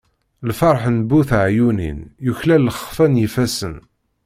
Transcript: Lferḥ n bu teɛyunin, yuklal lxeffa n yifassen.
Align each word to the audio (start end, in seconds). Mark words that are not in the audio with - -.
Lferḥ 0.49 0.83
n 0.95 0.97
bu 1.09 1.19
teɛyunin, 1.29 1.99
yuklal 2.25 2.63
lxeffa 2.69 3.05
n 3.11 3.19
yifassen. 3.21 3.75